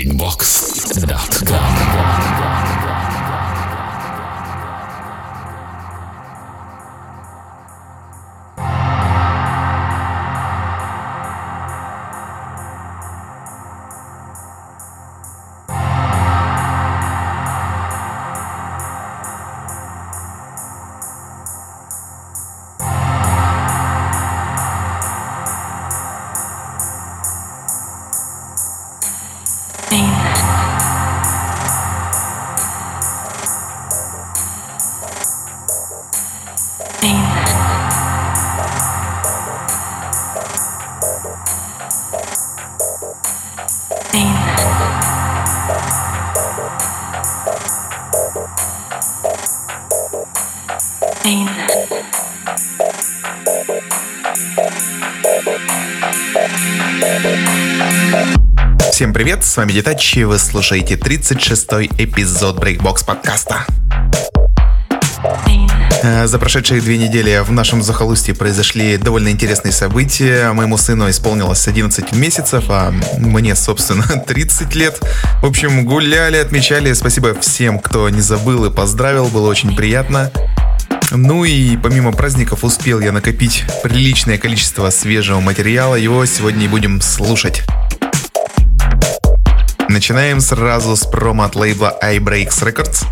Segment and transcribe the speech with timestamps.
[0.00, 1.79] Bigbox.com
[59.10, 63.66] Всем привет, с вами Детачи, вы слушаете 36-й эпизод Breakbox подкаста.
[66.04, 70.52] Э, за прошедшие две недели в нашем захолустье произошли довольно интересные события.
[70.52, 75.00] Моему сыну исполнилось 11 месяцев, а мне, собственно, 30 лет.
[75.42, 76.92] В общем, гуляли, отмечали.
[76.92, 80.30] Спасибо всем, кто не забыл и поздравил, было очень приятно.
[81.10, 87.00] Ну и помимо праздников успел я накопить приличное количество свежего материала, его сегодня и будем
[87.00, 87.64] слушать.
[89.90, 93.04] Начинаем сразу с промо от лейбла iBreaks Records.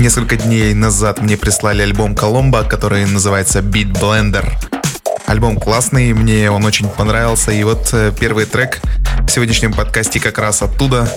[0.00, 4.44] Несколько дней назад мне прислали альбом Коломбо, который называется Beat Blender.
[5.26, 8.80] Альбом классный, мне он очень понравился, и вот э, первый трек
[9.20, 11.08] в сегодняшнем подкасте как раз оттуда.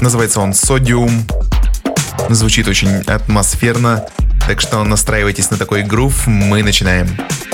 [0.00, 1.12] Называется он Sodium.
[2.28, 4.04] Звучит очень атмосферно,
[4.48, 7.06] так что настраивайтесь на такой грув, мы начинаем.
[7.06, 7.47] Начинаем.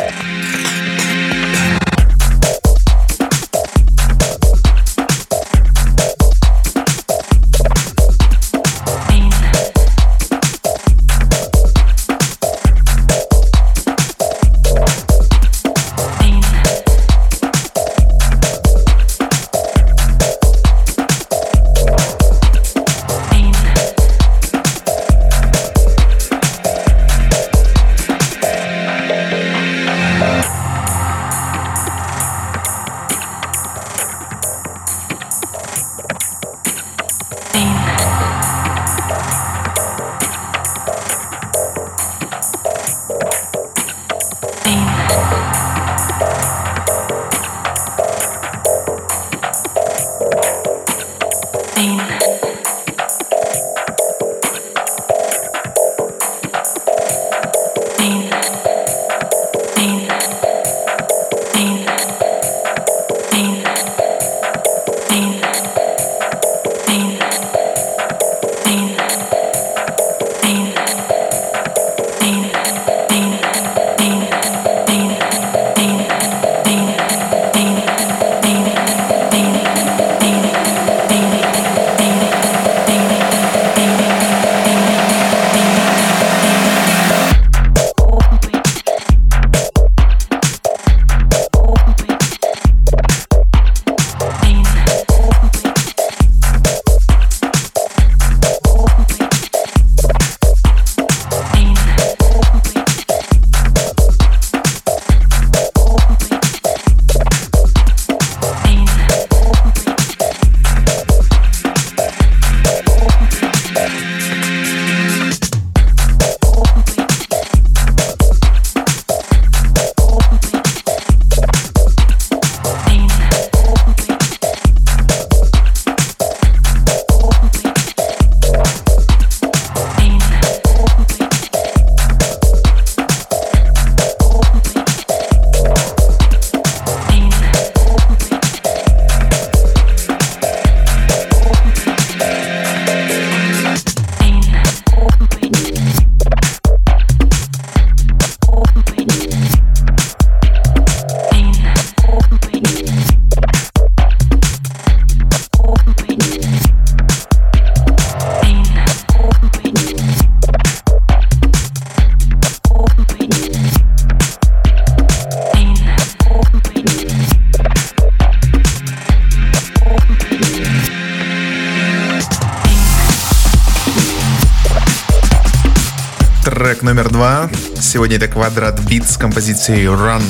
[178.04, 180.22] Сегодня это Квадрат Бит с композицией Run.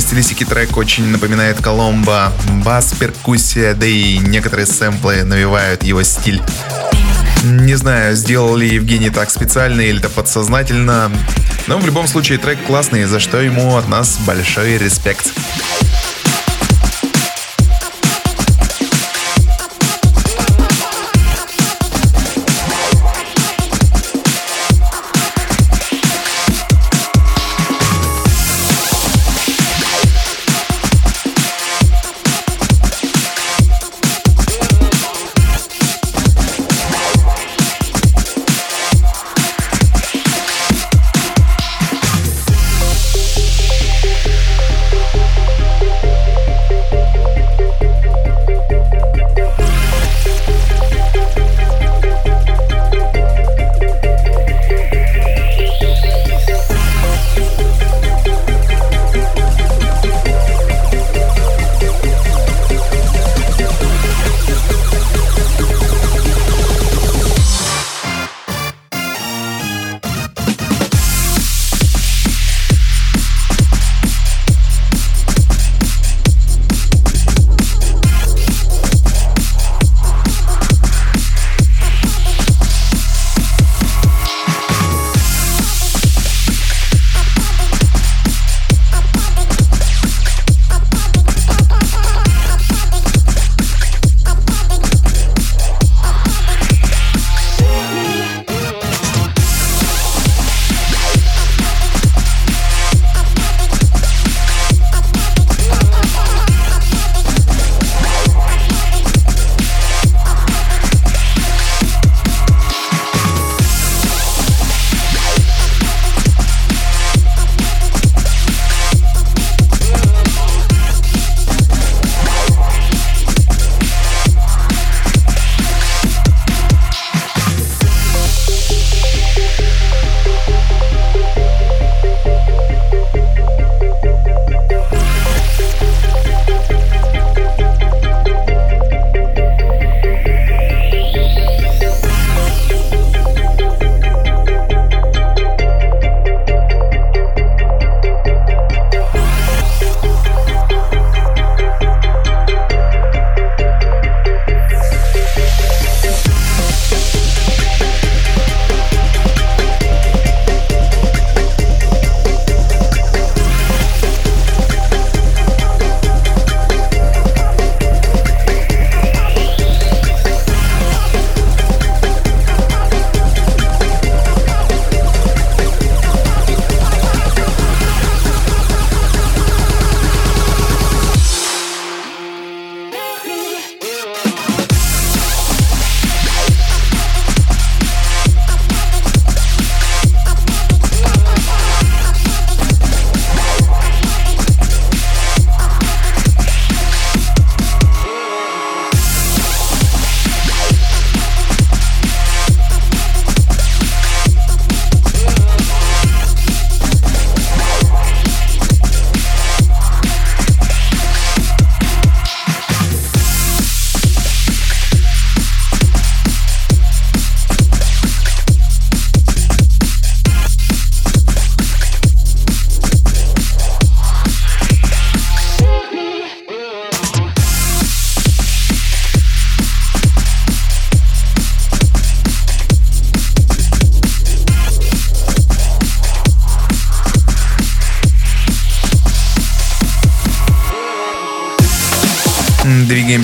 [0.00, 2.32] стилистике трек очень напоминает Коломбо.
[2.64, 6.42] Бас, перкуссия, да и некоторые сэмплы навевают его стиль.
[7.44, 11.12] Не знаю, сделал ли Евгений так специально или это подсознательно,
[11.68, 15.32] но в любом случае трек классный, за что ему от нас большой респект.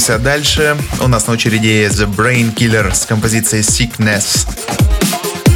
[0.05, 0.77] Двигаемся дальше.
[1.01, 4.47] У нас на очереди The Brain Killer с композицией Sickness.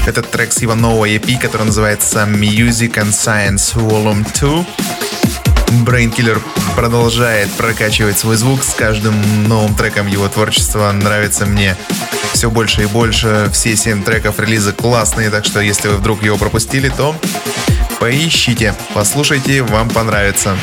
[0.07, 4.65] Этот трек с его нового EP, который называется Music and Science Volume 2.
[5.85, 6.41] Brain Killer
[6.75, 9.15] продолжает прокачивать свой звук с каждым
[9.47, 10.91] новым треком его творчества.
[10.93, 11.77] Нравится мне
[12.33, 13.51] все больше и больше.
[13.53, 17.15] Все семь треков релиза классные, так что если вы вдруг его пропустили, то
[18.01, 20.57] поищите, послушайте, вам понравится.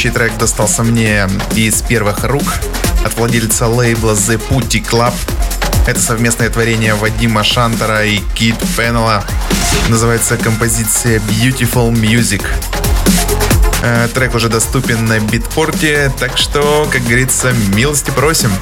[0.00, 2.54] Следующий трек достался мне из первых рук
[3.04, 5.12] от владельца лейбла The Putty Club.
[5.86, 9.22] Это совместное творение Вадима Шантера и Кит Пеннелла.
[9.90, 12.42] Называется композиция Beautiful Music.
[13.82, 18.52] Э, трек уже доступен на битпорте, так что, как говорится, милости просим.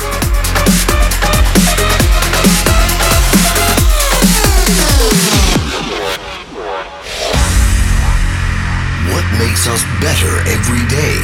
[9.78, 11.18] Us better every day?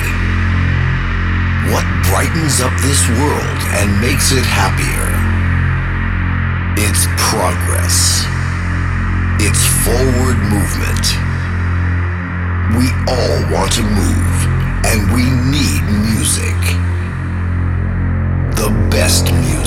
[1.72, 5.10] What brightens up this world and makes it happier?
[6.78, 8.26] It's progress.
[9.42, 11.06] It's forward movement.
[12.78, 14.36] We all want to move,
[14.86, 15.82] and we need
[16.14, 16.58] music.
[18.56, 19.63] The best music.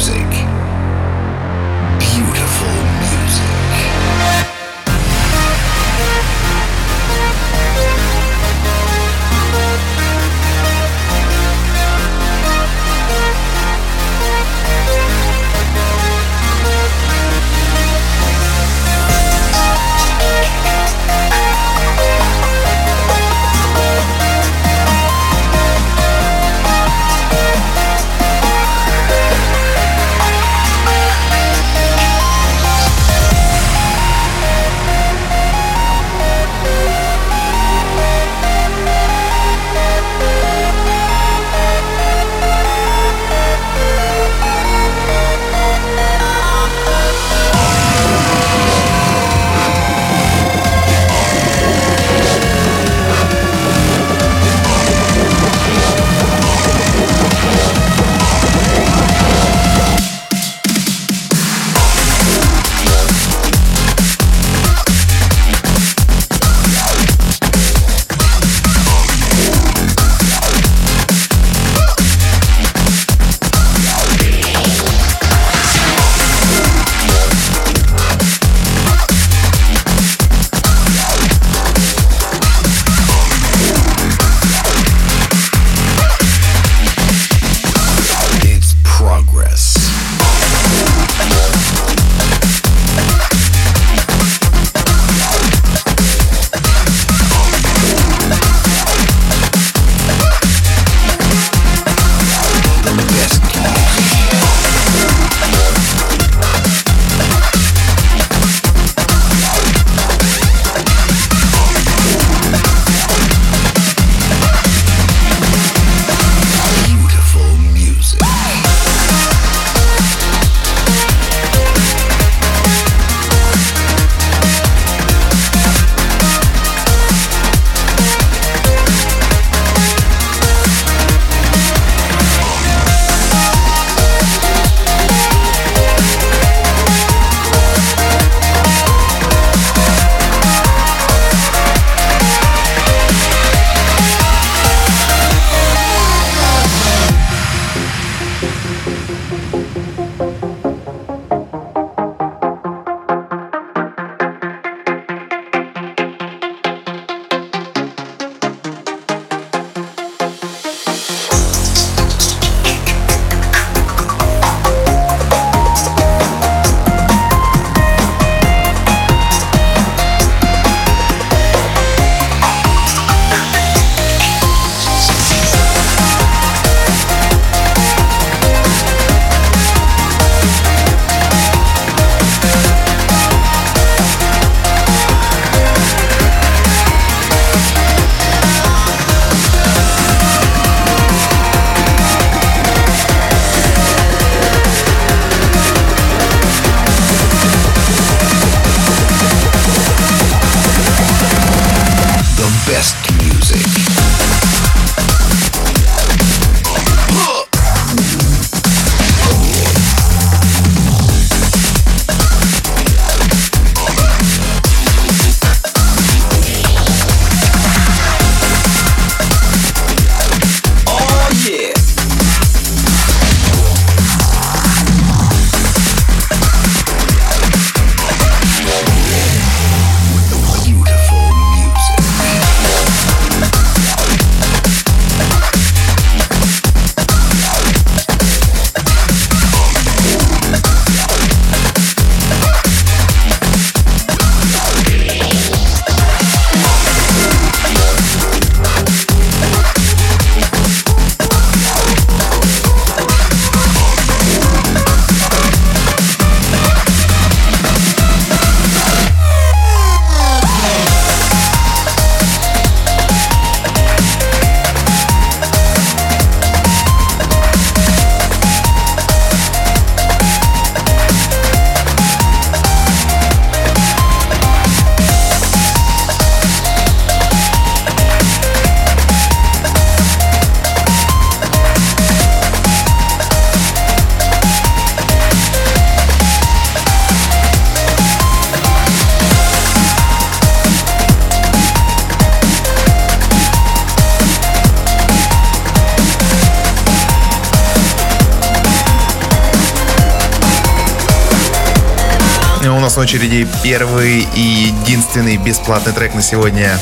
[303.08, 306.78] Очереди первый и единственный бесплатный трек на сегодня.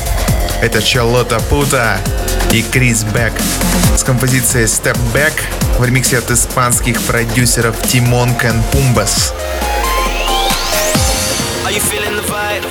[0.60, 2.00] Это Чалота Пута
[2.50, 3.32] и Крис Бек
[3.96, 5.40] с композицией Step Back
[5.78, 9.32] в ремиксе от испанских продюсеров Тимон Кен Пумбас.
[11.64, 12.64] Are you feeling the vibe?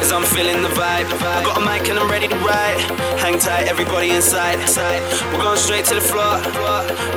[0.00, 1.06] Cause I'm feeling the vibe.
[1.20, 2.80] I got a mic and I'm ready to ride.
[3.18, 4.58] Hang tight, everybody inside.
[5.34, 6.40] We're going straight to the floor.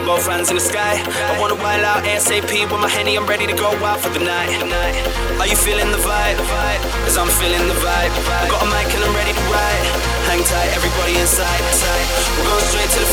[0.06, 1.02] Both hands in the sky.
[1.30, 3.16] I wanna wild out ASAP with my henny.
[3.16, 5.19] I'm ready to go out for the night.
[5.40, 6.36] Are you feeling the vibe?
[7.08, 8.12] Cause I'm feeling the vibe.
[8.12, 9.86] I got a mic and I'm ready to ride.
[10.28, 11.64] Hang tight, everybody inside.
[12.36, 13.09] We're going straight to the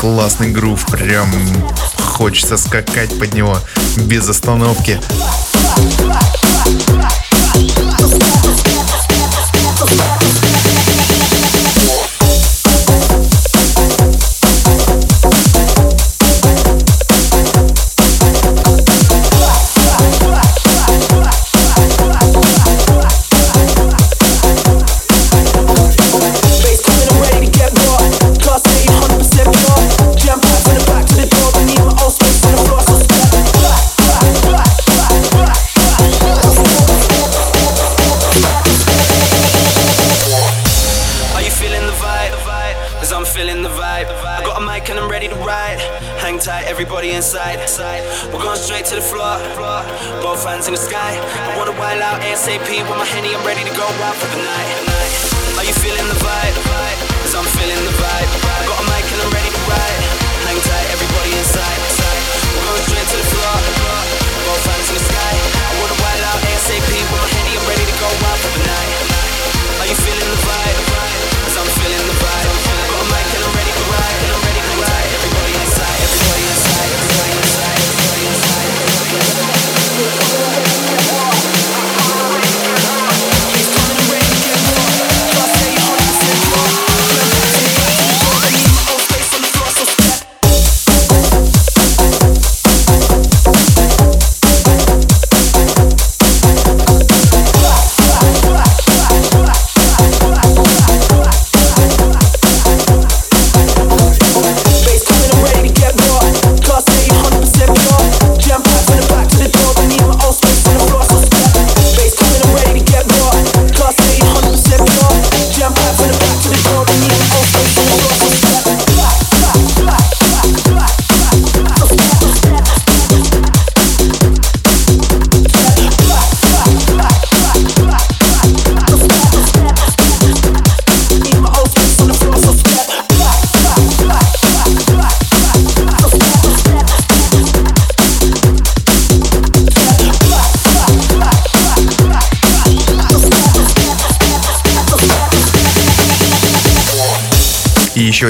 [0.00, 1.30] классный грув, прям
[1.98, 3.58] хочется скакать под него
[3.98, 4.98] без остановки.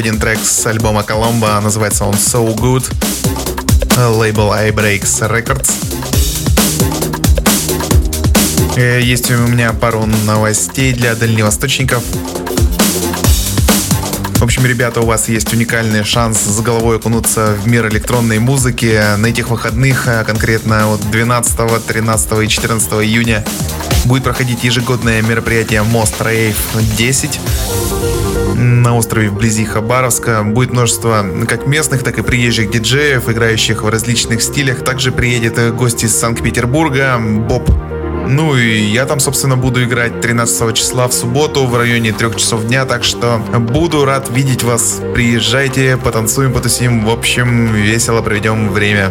[0.01, 2.91] Один трек с альбома Коломбо, называется он So Good,
[3.99, 5.71] лейбл iBreaks Records.
[8.77, 12.03] Э, есть у меня пару новостей для дальневосточников.
[14.37, 18.99] В общем, ребята, у вас есть уникальный шанс с головой окунуться в мир электронной музыки.
[19.19, 23.45] На этих выходных, а конкретно вот 12, 13 и 14 июня,
[24.07, 26.57] будет проходить ежегодное мероприятие Most Rave
[26.97, 27.39] 10
[28.83, 30.43] на острове вблизи Хабаровска.
[30.43, 34.85] Будет множество как местных, так и приезжих диджеев, играющих в различных стилях.
[34.85, 37.71] Также приедет гости из Санкт-Петербурга, Боб
[38.29, 42.65] ну и я там, собственно, буду играть 13 числа в субботу в районе 3 часов
[42.65, 45.01] дня, так что буду рад видеть вас.
[45.15, 49.11] Приезжайте, потанцуем, потусим, в общем, весело проведем время.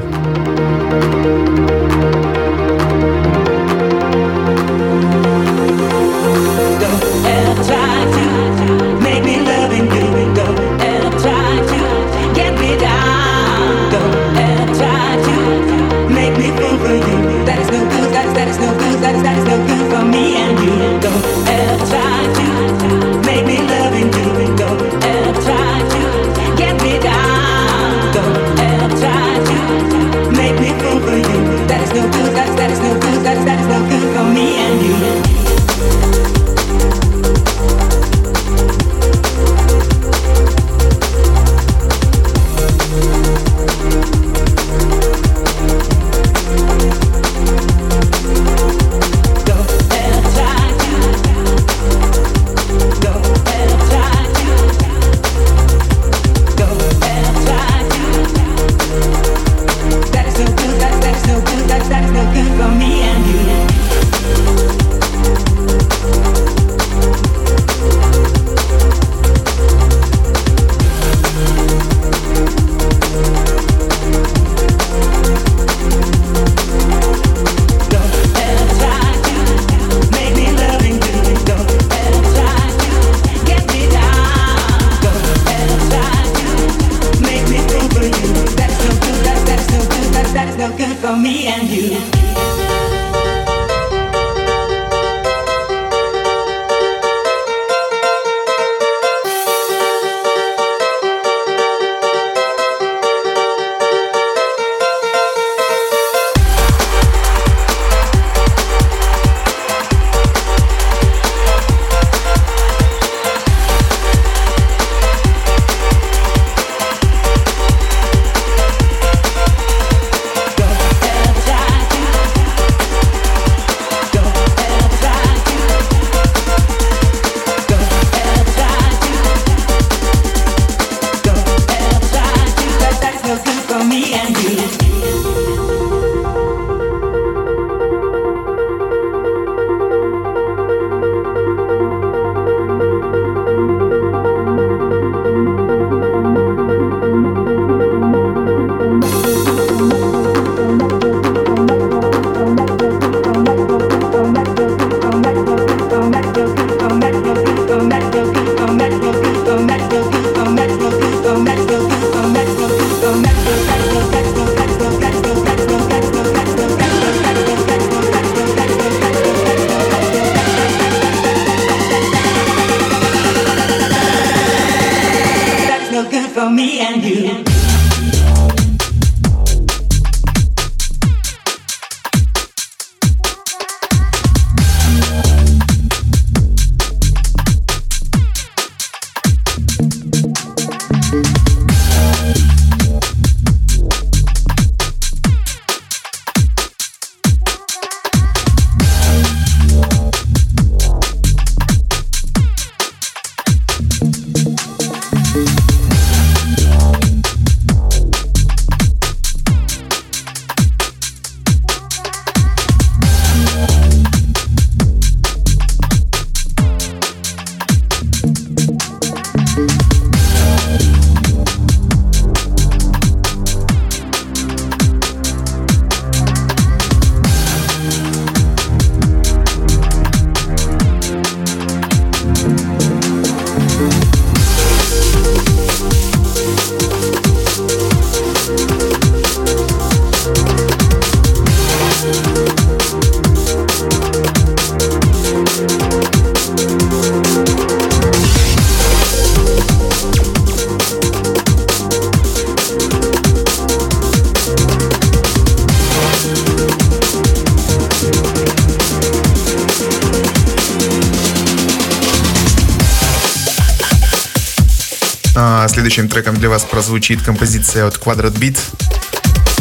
[266.20, 268.58] Треком для вас прозвучит композиция от Quadrat Beat.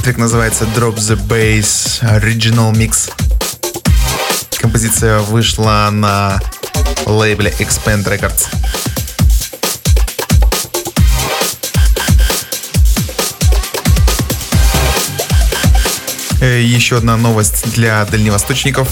[0.03, 3.13] Трек называется Drop the Bass Original Mix.
[4.57, 6.41] Композиция вышла на
[7.07, 8.49] лейбле Expand Records.
[16.41, 18.89] Э, еще одна новость для дальневосточников.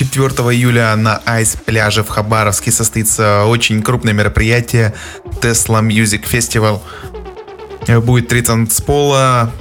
[0.00, 4.94] 4 июля на Айс пляже в Хабаровске состоится очень крупное мероприятие
[5.42, 6.80] Tesla Music Festival.
[8.00, 9.52] Будет три танцпола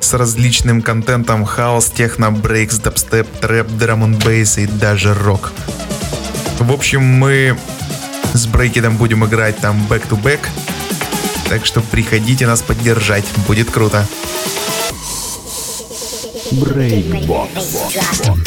[0.00, 5.52] с различным контентом хаос, техно, брейкс, дабстеп, трэп, драм бейс и даже рок.
[6.58, 7.58] В общем, мы
[8.32, 10.40] с брейкидом будем играть там back-to-back,
[11.50, 14.06] так что приходите нас поддержать, будет круто.
[16.52, 17.50] Breakbox.
[17.90, 18.46] Breakbox.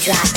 [0.00, 0.27] dry.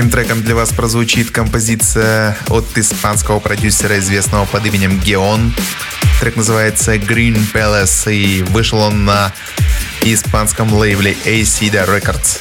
[0.00, 5.52] Следующим треком для вас прозвучит композиция от испанского продюсера, известного под именем Геон.
[6.20, 9.30] Трек называется Green Palace и вышел он на
[10.00, 12.38] испанском лейбле Acida Records.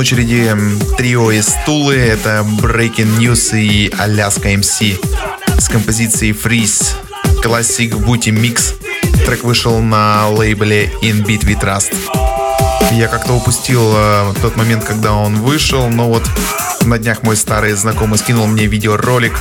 [0.00, 0.56] Очереди
[0.96, 1.96] трио из Тулы.
[1.96, 4.98] Это Breaking News и Alaska MC
[5.60, 6.94] с композицией Freeze.
[7.44, 8.76] Classic Booty Mix.
[9.26, 11.94] Трек вышел на лейбле In Beat We Trust.
[12.92, 16.22] Я как-то упустил э, тот момент, когда он вышел, но вот
[16.80, 19.38] на днях мой старый знакомый скинул мне видеоролик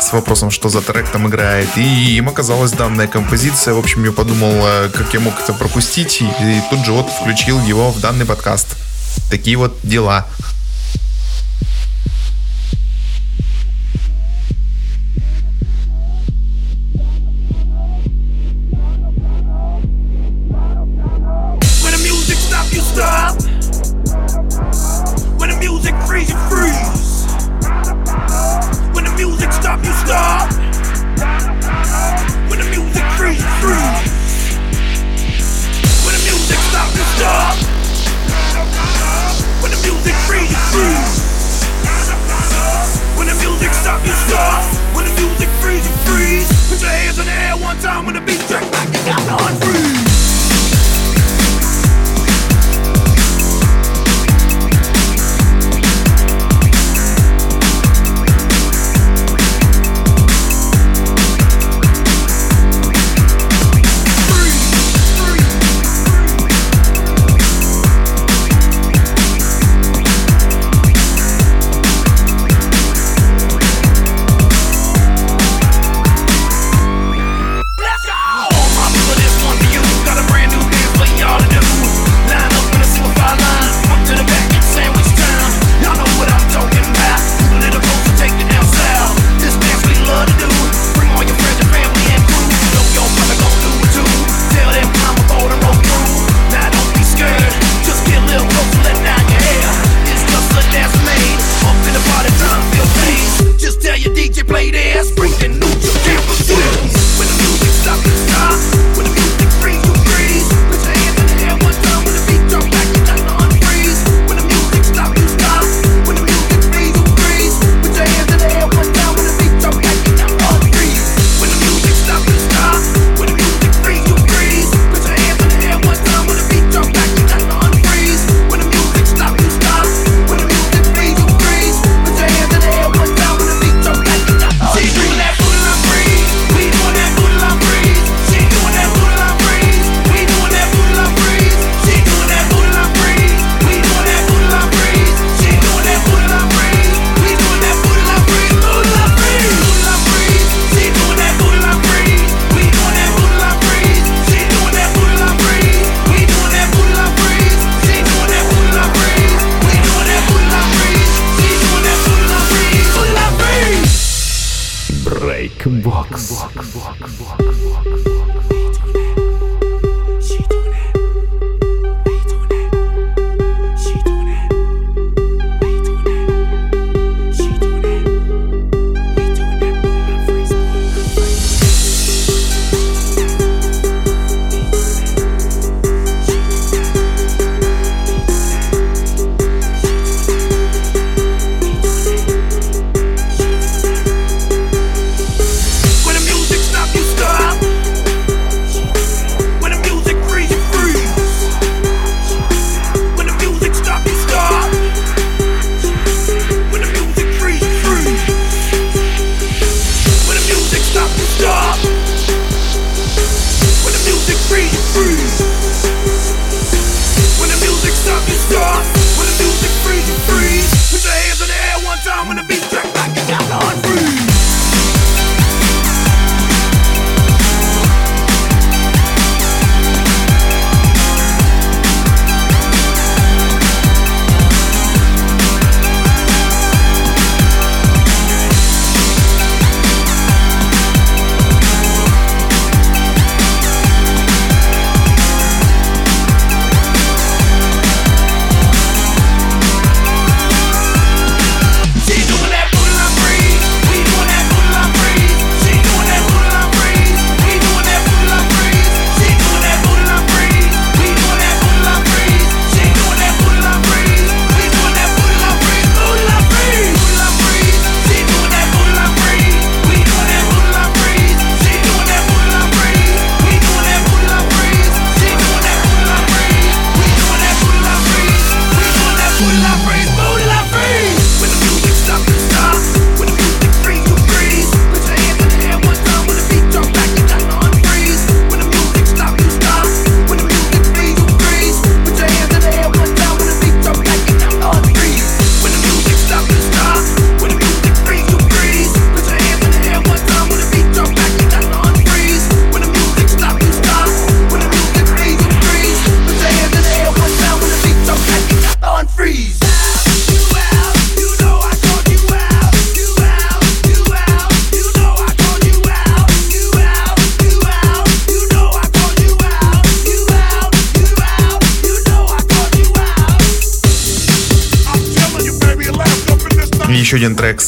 [0.00, 1.68] с вопросом, что за трек там играет.
[1.76, 3.74] И им оказалась данная композиция.
[3.74, 6.22] В общем, я подумал, э, как я мог это пропустить.
[6.22, 8.68] И тут же вот включил его в данный подкаст.
[9.30, 10.26] Такие вот дела.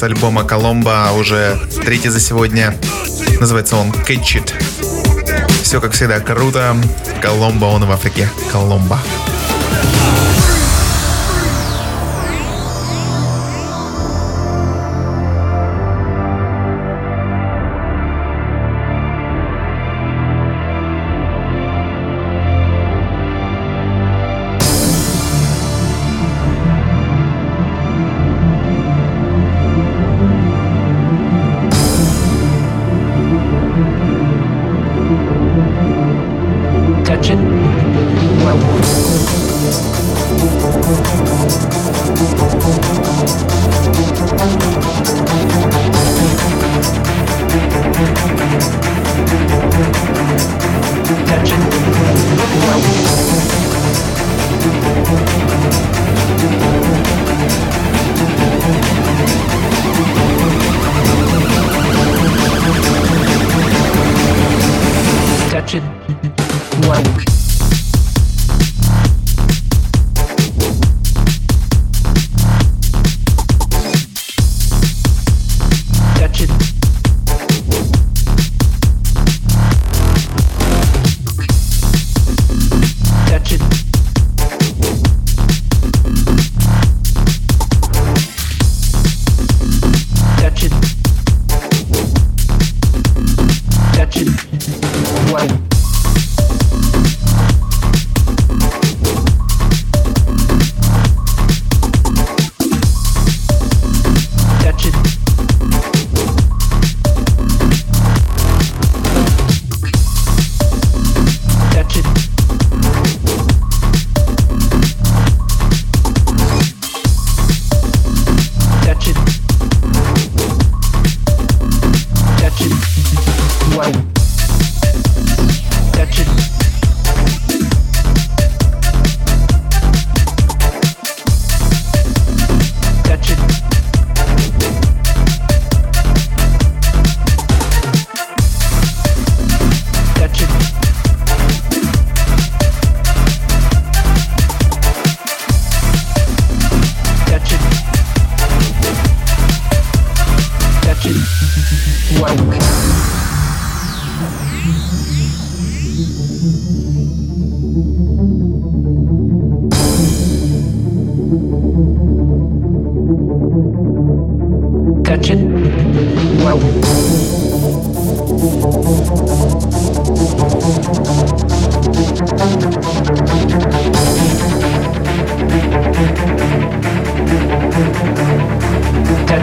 [0.05, 2.77] Альбома Коломбо, уже третий за сегодня.
[3.41, 4.53] Называется он Catch It.
[5.63, 6.77] Все, как всегда, круто.
[7.23, 8.29] Коломбо, он в Африке.
[8.53, 8.99] Коломбо.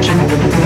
[0.02, 0.61] также не будут.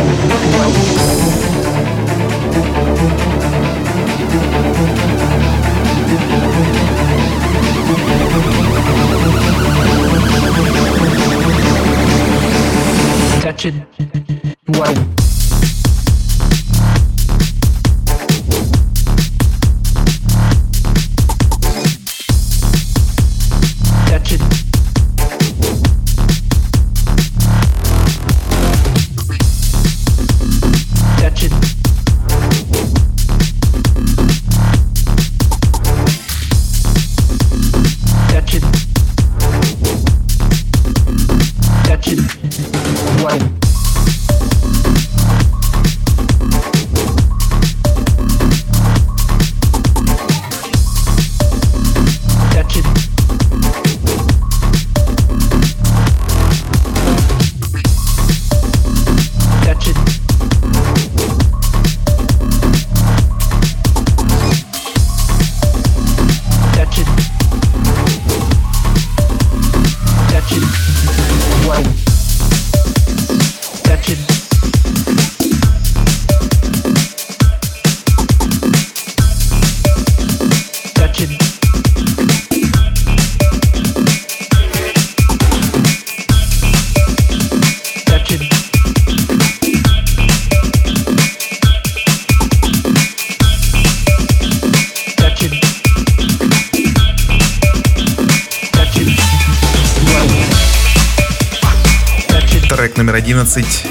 [102.97, 103.87] Номер 11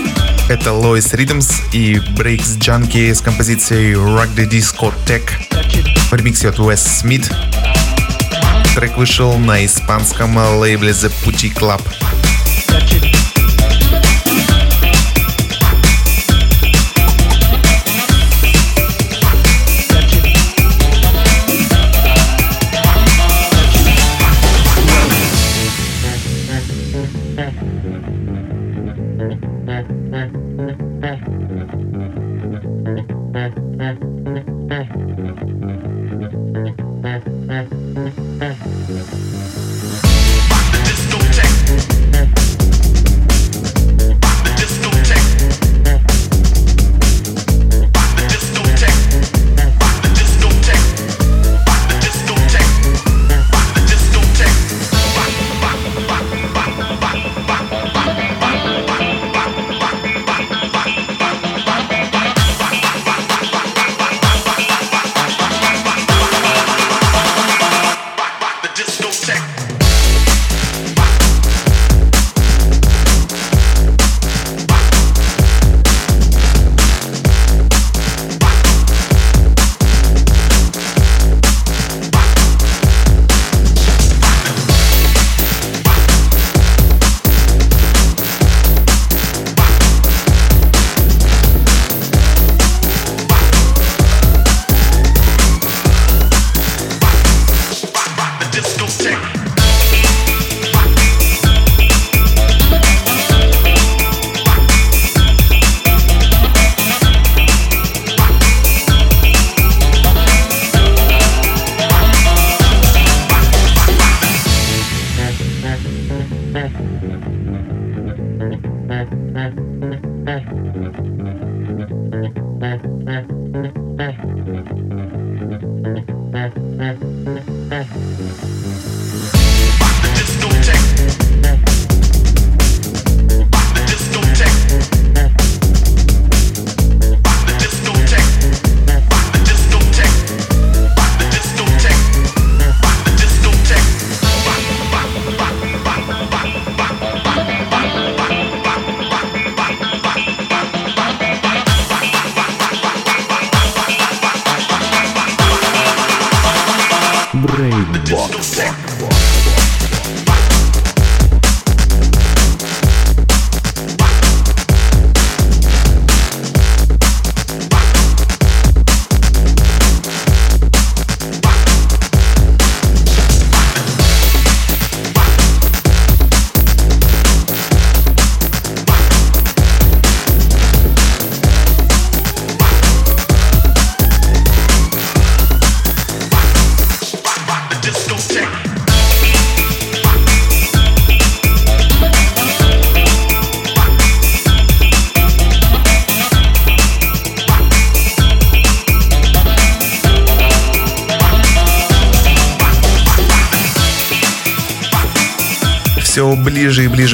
[0.48, 5.30] это Lois Rhythms и Breaks Junkie с композицией Rock the Discotheque
[6.10, 7.32] в ремиксе от Wes Smith.
[8.74, 11.82] Трек вышел на испанском лейбле The Putty Club.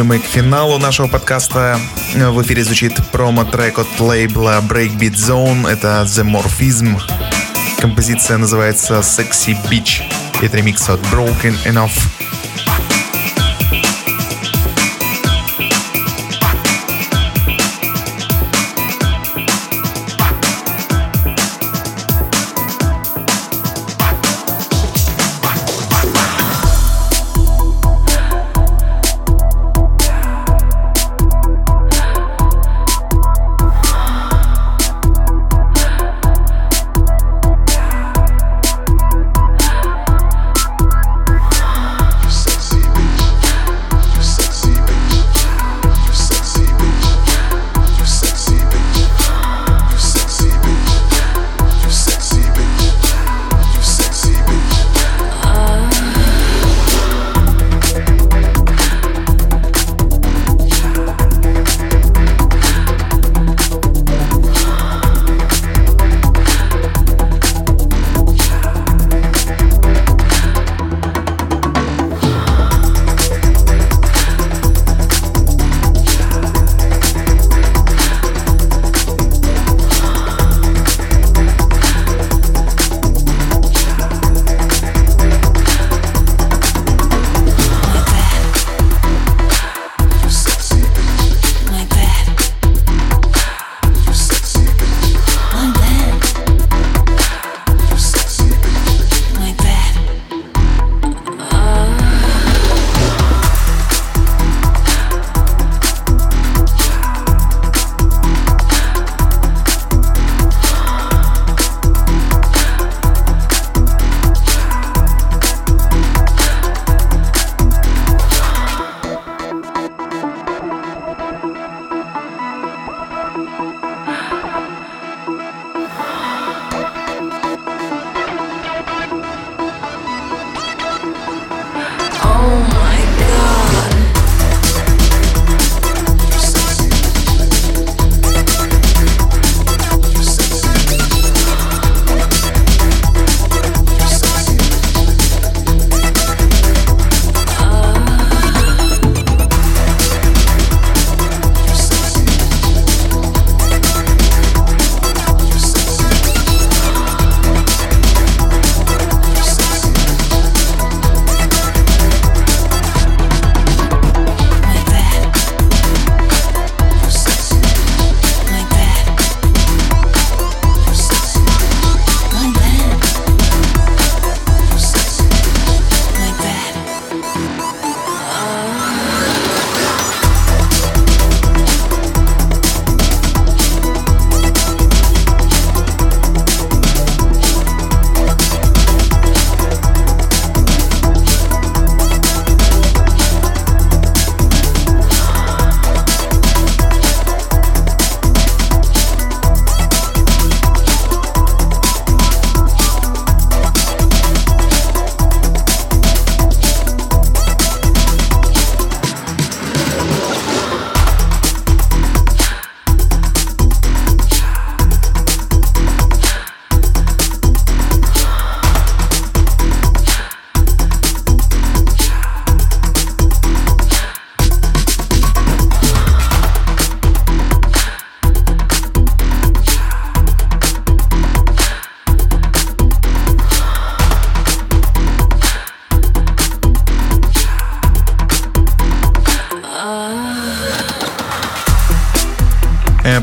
[0.01, 1.79] Ближе мы к финалу нашего подкаста.
[2.15, 5.69] В эфире звучит промо-трек от лейбла Breakbeat Zone.
[5.69, 7.01] Это The Morphism.
[7.79, 10.03] Композиция называется Sexy Beach.
[10.41, 12.30] Это ремикс от Broken Enough.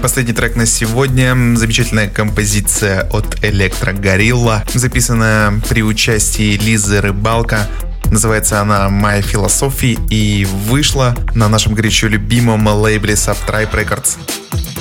[0.08, 1.36] Последний трек на сегодня.
[1.58, 7.68] Замечательная композиция от Электро Горилла, записанная при участии Лизы Рыбалка.
[8.06, 14.16] Называется она «Моя философия» и вышла на нашем горячо любимом лейбле Subtribe Records.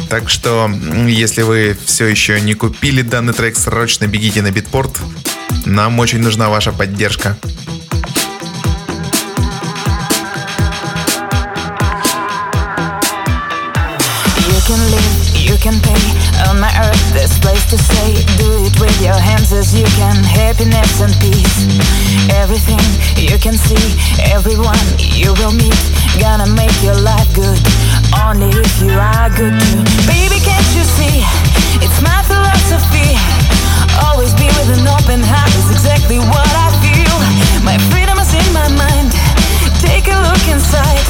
[0.09, 0.71] Так что,
[1.09, 4.97] если вы все еще не купили данный трек, срочно бегите на битпорт.
[5.65, 7.37] Нам очень нужна ваша поддержка.
[15.57, 16.05] You can pay
[16.49, 17.05] on my earth.
[17.13, 20.17] This place to say do it with your hands as you can.
[20.25, 21.57] Happiness and peace.
[22.37, 22.83] Everything
[23.17, 23.81] you can see
[24.33, 25.81] everyone you will meet.
[26.21, 27.57] Gonna make your life good.
[28.21, 29.81] Only if you are good too.
[30.05, 31.25] Baby can't you see?
[31.81, 33.17] It's my philosophy.
[34.05, 37.17] Always be with an open heart is exactly what i feel.
[37.65, 39.11] My freedom is in my mind.
[39.81, 41.07] Take a look inside.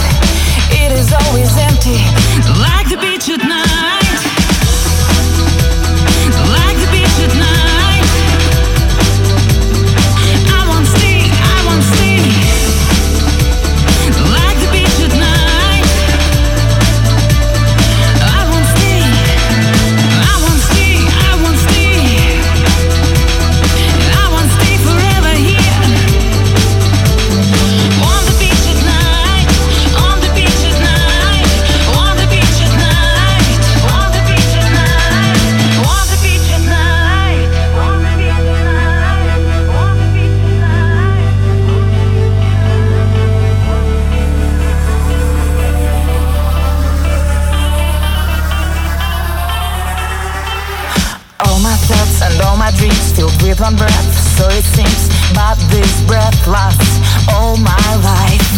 [0.70, 1.98] It is always empty.
[2.62, 4.05] Like the beach at night
[53.42, 55.08] with one breath, so it seems.
[55.34, 57.00] But this breath lasts
[57.34, 58.50] all my life.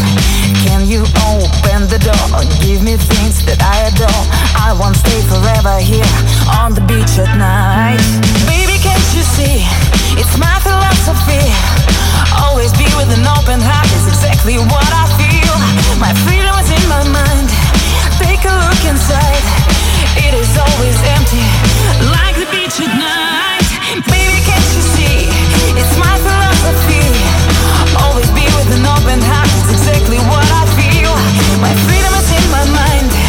[0.64, 2.28] Can you open the door?
[2.60, 4.24] Give me things that I adore.
[4.56, 6.12] I won't stay forever here
[6.60, 8.02] on the beach at night.
[8.44, 9.64] Baby, can't you see?
[10.20, 11.44] It's my philosophy.
[12.36, 15.56] Always be with an open heart is exactly what I feel.
[15.98, 17.48] My freedom is in my mind.
[18.20, 19.44] Take a look inside.
[20.18, 21.46] It is always empty,
[22.12, 23.68] like the beach at night.
[24.06, 24.27] Baby,
[25.78, 27.06] It's my philosophy,
[28.02, 29.46] always be with an open heart.
[29.62, 31.14] It's exactly what I feel.
[31.62, 33.27] My freedom is in my mind.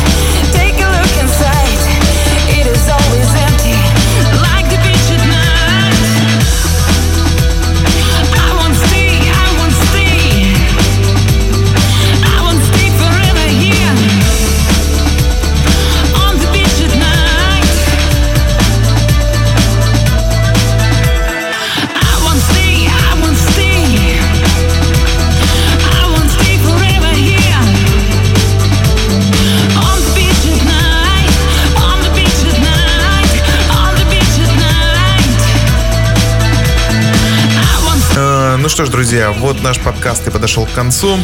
[38.80, 41.19] Что ж, друзья, вот наш подкаст и подошел к концу.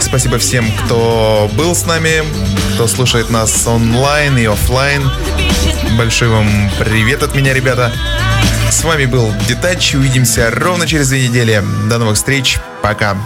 [0.00, 2.24] Спасибо всем, кто был с нами,
[2.74, 5.08] кто слушает нас онлайн и офлайн.
[5.96, 7.92] Большой вам привет от меня, ребята.
[8.72, 9.94] С вами был Детач.
[9.94, 11.62] Увидимся ровно через две недели.
[11.88, 12.58] До новых встреч.
[12.82, 13.16] Пока.